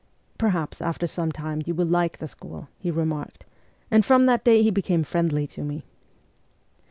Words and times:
'Perhaps, 0.39 0.81
after 0.81 1.05
some 1.05 1.31
time, 1.31 1.61
you 1.67 1.75
will 1.75 1.85
like 1.85 2.17
the 2.17 2.27
school,' 2.27 2.69
he 2.79 2.89
remarked, 2.89 3.45
and 3.91 4.03
from 4.03 4.25
that 4.25 4.43
day 4.43 4.63
he 4.63 4.71
became 4.71 5.03
friendly 5.03 5.45
to 5.45 5.63
me. 5.63 5.85